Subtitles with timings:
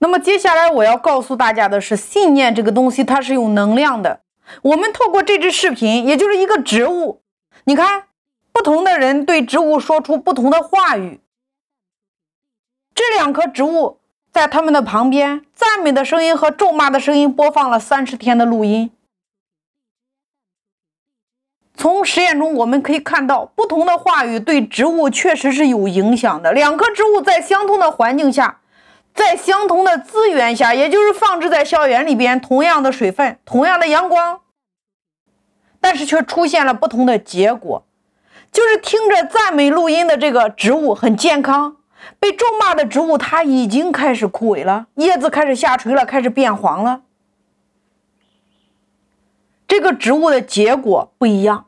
[0.00, 4.20] 那么接下来我要告诉大家的是，信念这个东西它是有能量的。
[4.62, 7.20] 我们透过这支视频，也就是一个植物，
[7.64, 8.04] 你看，
[8.50, 11.20] 不同的人对植物说出不同的话语。
[12.94, 13.98] 这两棵植物
[14.32, 18.90] 在他们的旁边，赞美的声音和咒骂的声音播放了三十天的录音。
[21.76, 26.52] 从实验中我们可以看到，不同的话语对植物确实是有影响的。
[26.52, 28.60] 两棵植物在相同的环境下，
[29.14, 34.40] 在相同的资源下，也就是放置在校园里边，同样的水分，同样的阳光，
[35.80, 37.84] 但是却出现了不同的结果。
[38.50, 41.76] 就是听着赞美录音的这个植物很健康，
[42.18, 47.02] 被咒骂的植物它已经开始枯萎了，叶子开始下垂了，开始变黄了。
[49.68, 51.66] 这个植物的结果不一样。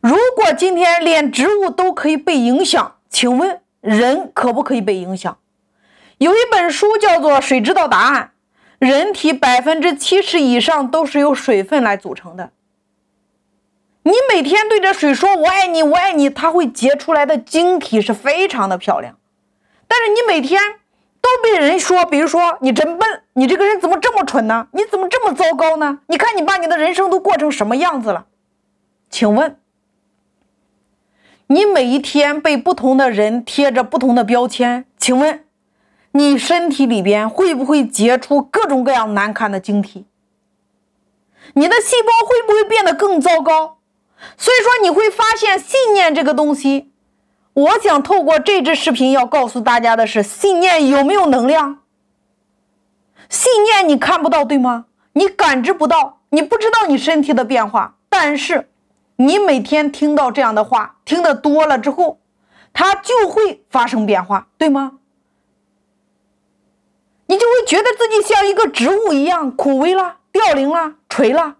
[0.00, 5.36] 如果今天连植物都可以被影响，请问人可不可以被影响？
[6.20, 8.32] 有一本书叫做《水知道答案》，
[8.86, 12.50] 人体百分之七十以上都是由水分来组成的。
[14.02, 19.16] 你每天对着水说“我爱你，我爱你”，它会结出来的晶体是非常的漂亮。
[19.88, 20.60] 但是你每天
[21.22, 24.68] 都被人说，比如说你真笨，你这个人怎么这么蠢呢？
[24.72, 26.00] 你怎么这么糟糕呢？
[26.08, 28.26] 你看你把你的人生都过成什么样子了？
[29.08, 29.56] 请问？
[31.46, 35.44] 你每一天被不同的人贴着不同的标签，请问，
[36.12, 40.06] 你身体里边会不会结出各种各样难看的晶体？
[41.54, 43.78] 你的细胞会不会变得更糟糕？
[44.36, 46.92] 所以说，你会发现信念这个东西，
[47.52, 51.80] 我想透过这支视频要告诉大家的是，信念有没有能量？
[53.28, 54.86] 信念你看不到，对吗？
[55.12, 58.68] 你感知不到，你不知道你身体的变化，但是。
[59.16, 62.20] 你每天听到这样的话，听得多了之后，
[62.72, 64.99] 它就会发生变化，对吗？
[67.30, 71.58] 你就会觉得自己像一个植物一样枯萎了、凋零了、垂了，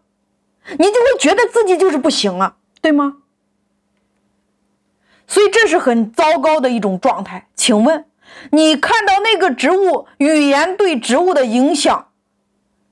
[0.77, 3.19] 你就会觉得自己就是不行了，对吗？
[5.29, 7.47] 所以这是很糟糕的一种状态。
[7.55, 8.05] 请问，
[8.51, 12.09] 你看到那个植物语言对植物的影响，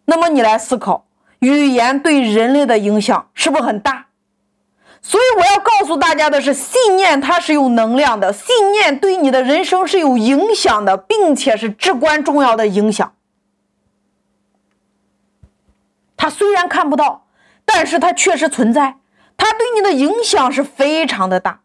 [0.05, 1.09] 那么你来思考，
[1.41, 4.07] 语言对人类的影响是不是很大？
[5.01, 13.15] 所以我要告诉大家的是，信念它是有能量的，信念对你的人生是有影响的，并且是至关重要的影响。
[16.17, 17.27] 它虽然看不到，
[17.65, 18.97] 但是它确实存在，
[19.37, 21.61] 它对你的影响是非常的大。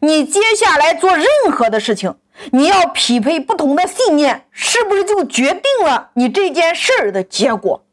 [0.00, 2.16] 你接下来做任何的事情，
[2.52, 7.85] 你要匹配不同的信念，是不是就决定了你这件事儿的结果？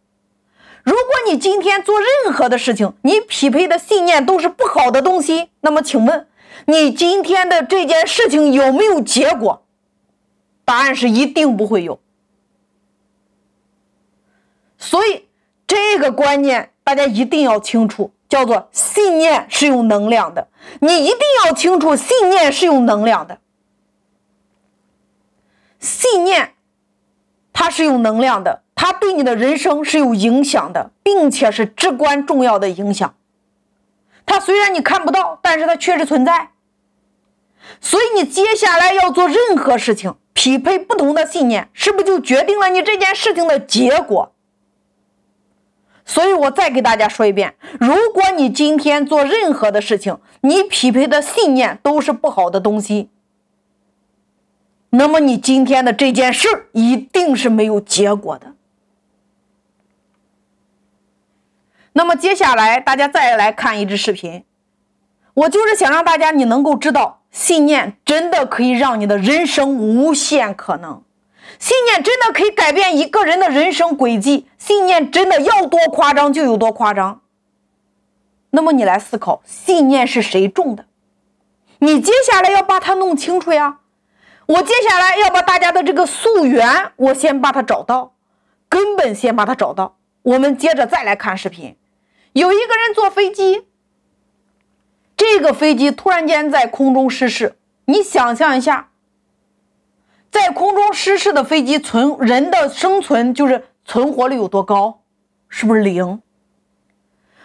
[0.84, 6.28] 如果你今天做任何的事情，你匹配的信念都是不好的东西，那么请问
[6.66, 9.64] 你今天的这件事情有没有结果？
[10.66, 12.00] 答案是一定不会有。
[14.78, 15.28] 所以
[15.66, 20.48] 这个观念大家一定要清楚，叫做信念是有能量的。
[20.82, 23.40] 你一定要清楚，信念是有能量的，
[25.80, 26.56] 信念
[27.54, 28.63] 它是有能量的。
[28.84, 33.16] 它对你的人生是有影响的，并且是至关重要的影响。
[34.26, 36.50] 它虽然你看不到，但是它确实存在。
[37.80, 44.34] 所以你接下来要做任何事情，匹配不同的信念，是不是就决定了你这件事情的结果？
[46.04, 53.10] 所以我再给大家说一遍：如果你今天做任何的事情，你匹配的信念都是不好的东西，
[54.90, 58.53] 那么你今天的这件事一定是没有结果的。
[61.94, 64.44] 那么接下来，大家再来看一支视频。
[65.36, 71.04] 我就是想让大家你能够知道，信念真的可以让你的人生无限可能，
[71.58, 77.22] 信念真的可以改变一个人的人生轨迹，信念真的要多夸张就有多夸张。
[78.52, 80.86] 那么你来思考，信念是谁种的？
[81.80, 83.80] 你接下来要把它弄清楚呀。
[84.46, 88.14] 我接下来要把大家的这个溯源，我先把它找到，
[88.70, 89.96] 根本先把它找到。
[90.22, 91.76] 我们接着再来看视频。
[92.34, 93.68] 有一个人坐飞机，
[95.16, 97.58] 这个飞机突然间在空中失事。
[97.86, 98.90] 你想象一下，
[100.32, 105.02] 在空中失事的飞机存人的生存就是存活率有多高？
[105.48, 106.22] 是不是零？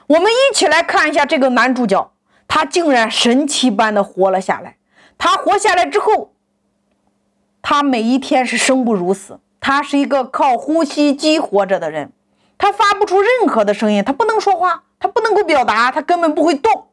[0.07, 2.13] 我们一起来看一下这个男主角，
[2.47, 4.77] 他竟然神奇般的活了下来。
[5.19, 6.33] 他活下来之后，
[7.61, 9.41] 他每一天是生不如死。
[9.61, 12.13] 他是一个靠呼吸机活着的人。
[12.59, 16.89] 他发不出任何的声音，他不能说话，他不能够表达，他根本不会动，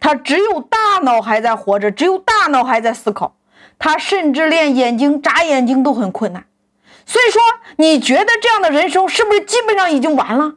[0.00, 3.36] 他只有大脑还在活着，只有大脑还在思考，
[3.78, 6.46] 他甚至连眼睛眨眼睛都很困难。
[7.06, 7.42] 所以说，
[7.76, 10.54] 你觉得这样的人生是不是基本上已经完了？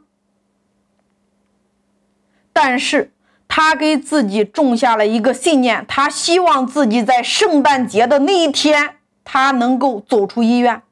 [2.54, 3.12] 但是
[3.46, 10.82] 他给自己种下了一个信念，他希望自己在圣诞节的那一天，他能够走出医院，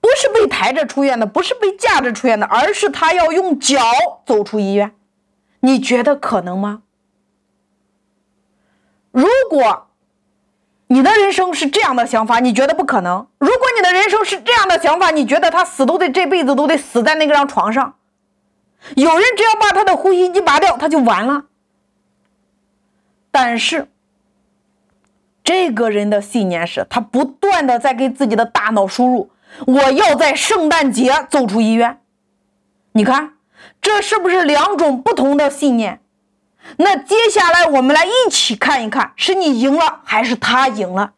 [0.00, 3.80] 不是被抬着出院的，不是被架着出院的，而是他要用脚
[4.26, 4.94] 走出医院。
[5.60, 6.82] 你觉得可能吗？
[9.10, 9.88] 如果。
[10.88, 13.26] 你的人生是这样的想法，你觉得不可能？
[13.38, 17.96] 如果你的人生是这样的想法，你觉得他死都得这辈子都得死在那张床上。
[18.94, 21.46] 有人只要把他的呼吸机拔掉，他就完了。
[23.30, 23.88] 但是，
[25.42, 29.30] 这个人的信念是他不断的在给自己的大脑输入：
[29.66, 32.00] 我要在圣诞节走出医院。
[32.92, 33.34] 你看，
[33.80, 36.00] 这是不是两种不同的信念？
[36.78, 41.12] 那接下来我们来一起看一看，是你赢了还是他赢了？